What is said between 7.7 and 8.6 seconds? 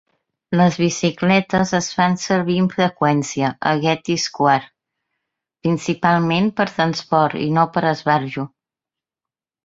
per esbarjo.